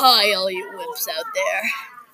[0.00, 1.62] wimps out there.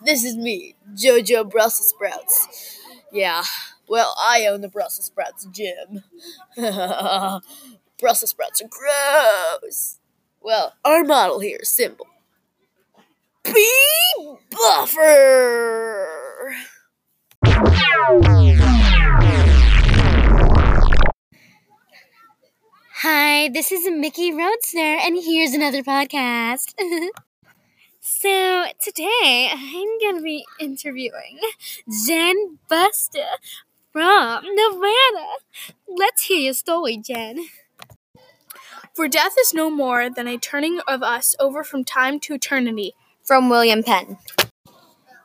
[0.03, 2.79] This is me, JoJo Brussels Sprouts.
[3.13, 3.43] Yeah,
[3.89, 6.05] well, I own the Brussels Sprouts gym.
[7.99, 9.99] Brussels sprouts are gross.
[10.41, 12.07] Well, our model here is simple.
[13.45, 13.71] Be
[14.51, 16.07] buffer.
[23.03, 26.75] Hi, this is Mickey Roadster, and here's another podcast.
[28.23, 31.39] so, today I'm going to be interviewing
[32.07, 33.25] Jen Busta
[33.95, 35.27] from Nevada.
[35.89, 37.47] Let's hear your story, Jen.
[38.95, 42.93] For death is no more than a turning of us over from time to eternity.
[43.25, 44.19] From William Penn.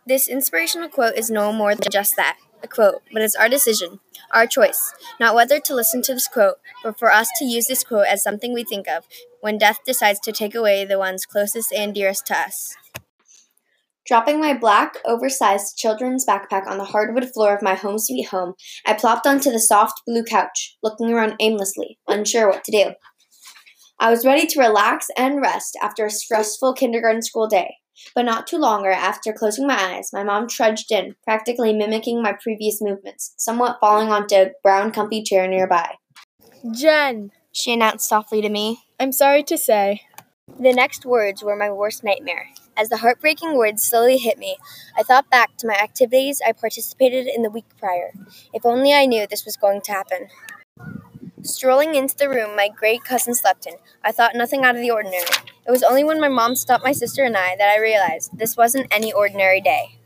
[0.08, 4.00] This inspirational quote is no more than just that a quote, but it's our decision,
[4.32, 7.84] our choice, not whether to listen to this quote, but for us to use this
[7.84, 9.06] quote as something we think of
[9.42, 12.76] when death decides to take away the ones closest and dearest to us.
[14.06, 18.54] Dropping my black, oversized children's backpack on the hardwood floor of my home sweet home,
[18.86, 22.92] I plopped onto the soft blue couch, looking around aimlessly, unsure what to do.
[24.00, 27.78] I was ready to relax and rest after a stressful kindergarten school day.
[28.14, 32.34] But not too longer after closing my eyes, my mom trudged in, practically mimicking my
[32.34, 35.96] previous movements, somewhat falling onto a brown comfy chair nearby.
[36.72, 38.84] Jen, She announced softly to me.
[39.00, 40.02] I'm sorry to say.
[40.60, 42.48] The next words were my worst nightmare.
[42.78, 44.58] As the heartbreaking words slowly hit me,
[44.98, 48.14] I thought back to my activities I participated in the week prior.
[48.54, 50.28] If only I knew this was going to happen.
[51.42, 54.92] Strolling into the room my great cousin slept in, I thought nothing out of the
[54.92, 55.26] ordinary.
[55.68, 58.56] It was only when my mom stopped my sister and I that I realized this
[58.56, 59.98] wasn't any ordinary day.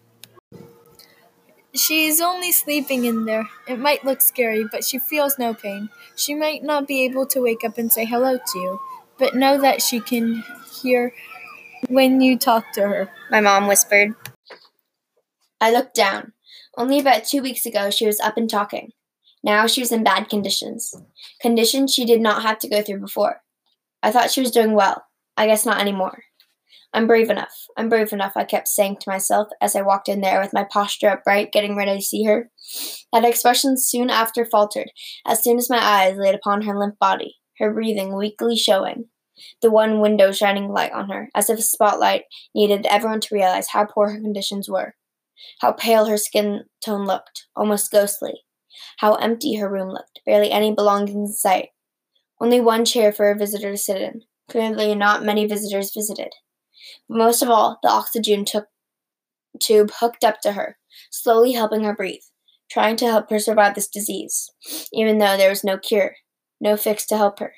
[1.76, 3.48] She's only sleeping in there.
[3.68, 5.90] It might look scary, but she feels no pain.
[6.16, 8.80] She might not be able to wake up and say hello to you,
[9.20, 10.44] but know that she can
[10.82, 11.14] hear
[11.90, 13.12] when you talk to her.
[13.30, 14.16] My mom whispered.
[15.62, 16.34] I looked down.
[16.78, 18.92] Only about two weeks ago, she was up and talking.
[19.44, 20.94] Now she was in bad conditions.
[21.42, 23.42] Conditions she did not have to go through before.
[24.02, 25.04] I thought she was doing well.
[25.38, 26.24] I guess not anymore.
[26.94, 27.54] I'm brave enough.
[27.78, 30.64] I'm brave enough, I kept saying to myself as I walked in there with my
[30.64, 32.50] posture upright, getting ready to see her.
[33.14, 34.90] That expression soon after faltered,
[35.26, 39.06] as soon as my eyes laid upon her limp body, her breathing weakly showing,
[39.62, 43.70] the one window shining light on her, as if a spotlight needed everyone to realize
[43.70, 44.96] how poor her conditions were,
[45.60, 48.44] how pale her skin tone looked, almost ghostly,
[48.98, 51.70] how empty her room looked, barely any belongings in sight.
[52.42, 54.22] Only one chair for a visitor to sit in.
[54.50, 56.30] Clearly, not many visitors visited.
[57.08, 58.68] But most of all, the oxygen took
[59.60, 60.78] tube hooked up to her,
[61.12, 62.22] slowly helping her breathe,
[62.72, 64.50] trying to help her survive this disease,
[64.94, 66.16] even though there was no cure,
[66.60, 67.54] no fix to help her.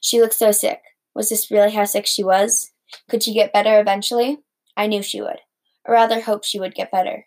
[0.00, 0.80] She looked so sick.
[1.14, 2.72] Was this really how sick she was?
[3.08, 4.38] Could she get better eventually?
[4.76, 5.40] I knew she would,
[5.84, 7.26] or rather hoped she would get better.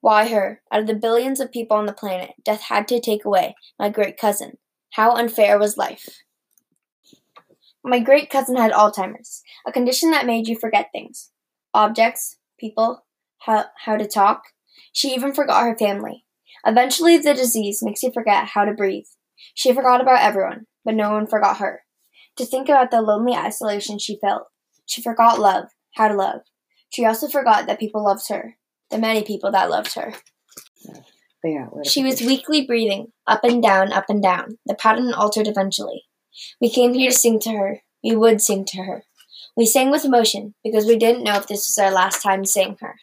[0.00, 0.60] Why her?
[0.70, 3.88] Out of the billions of people on the planet, death had to take away my
[3.88, 4.58] great cousin.
[4.92, 6.06] How unfair was life?
[7.82, 11.30] My great cousin had Alzheimer's, a condition that made you forget things
[11.74, 13.04] objects, people,
[13.40, 14.42] how, how to talk.
[14.92, 16.24] She even forgot her family.
[16.64, 19.06] Eventually, the disease makes you forget how to breathe.
[19.54, 21.82] She forgot about everyone, but no one forgot her.
[22.36, 24.44] To think about the lonely isolation she felt.
[24.86, 26.40] She forgot love, how to love.
[26.90, 28.56] She also forgot that people loved her,
[28.90, 30.14] the many people that loved her.
[31.84, 34.58] She was weakly breathing, up and down, up and down.
[34.66, 36.04] The pattern altered eventually.
[36.60, 37.80] We came here to sing to her.
[38.02, 39.04] We would sing to her.
[39.56, 42.76] We sang with emotion because we didn't know if this was our last time seeing
[42.80, 42.96] her.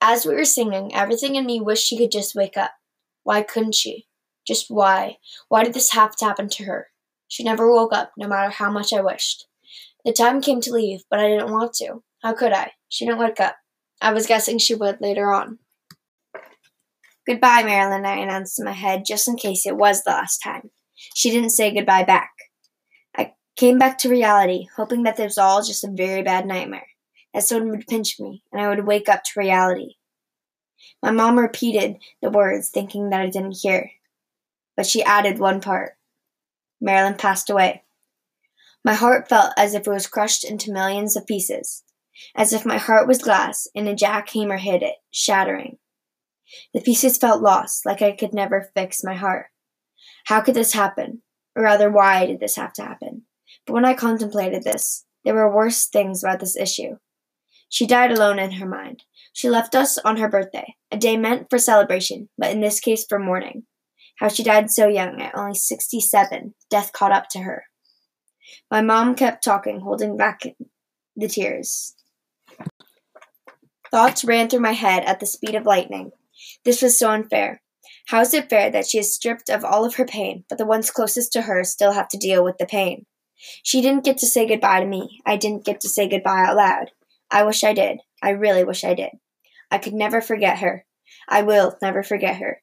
[0.00, 2.72] As we were singing, everything in me wished she could just wake up.
[3.24, 4.06] Why couldn't she?
[4.50, 5.18] Just why?
[5.48, 6.88] Why did this have to happen to her?
[7.28, 9.46] She never woke up, no matter how much I wished.
[10.04, 12.02] The time came to leave, but I didn't want to.
[12.20, 12.72] How could I?
[12.88, 13.54] She didn't wake up.
[14.00, 15.60] I was guessing she would later on.
[17.28, 20.72] Goodbye, Marilyn, I announced in my head, just in case it was the last time.
[21.14, 22.32] She didn't say goodbye back.
[23.16, 26.88] I came back to reality, hoping that this was all just a very bad nightmare,
[27.32, 29.94] that someone would pinch me, and I would wake up to reality.
[31.04, 33.92] My mom repeated the words, thinking that I didn't hear.
[34.80, 35.98] But she added one part.
[36.80, 37.82] Marilyn passed away.
[38.82, 41.84] My heart felt as if it was crushed into millions of pieces,
[42.34, 45.76] as if my heart was glass and a jackhammer hit it, shattering.
[46.72, 49.48] The pieces felt lost, like I could never fix my heart.
[50.24, 51.20] How could this happen?
[51.54, 53.24] Or rather, why did this have to happen?
[53.66, 56.96] But when I contemplated this, there were worse things about this issue.
[57.68, 59.04] She died alone in her mind.
[59.34, 63.04] She left us on her birthday, a day meant for celebration, but in this case
[63.06, 63.64] for mourning.
[64.20, 67.64] How she died so young, at only 67, death caught up to her.
[68.70, 70.42] My mom kept talking, holding back
[71.16, 71.94] the tears.
[73.90, 76.10] Thoughts ran through my head at the speed of lightning.
[76.66, 77.62] This was so unfair.
[78.08, 80.66] How is it fair that she is stripped of all of her pain, but the
[80.66, 83.06] ones closest to her still have to deal with the pain?
[83.62, 85.22] She didn't get to say goodbye to me.
[85.24, 86.90] I didn't get to say goodbye out loud.
[87.30, 88.00] I wish I did.
[88.22, 89.12] I really wish I did.
[89.70, 90.84] I could never forget her.
[91.26, 92.60] I will never forget her.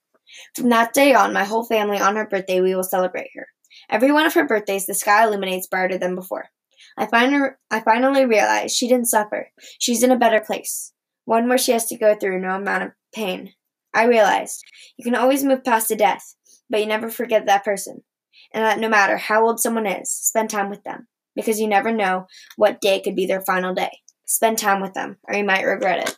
[0.55, 3.47] From that day on, my whole family on her birthday, we will celebrate her.
[3.89, 6.49] Every one of her birthdays, the sky illuminates brighter than before.
[6.97, 9.51] I, find I finally realize she didn't suffer.
[9.79, 10.93] She's in a better place.
[11.25, 13.53] One where she has to go through no amount of pain.
[13.93, 14.63] I realized
[14.97, 16.35] you can always move past a death,
[16.69, 18.03] but you never forget that person.
[18.53, 21.07] And that no matter how old someone is, spend time with them.
[21.35, 22.25] Because you never know
[22.55, 23.99] what day could be their final day.
[24.25, 26.17] Spend time with them, or you might regret it.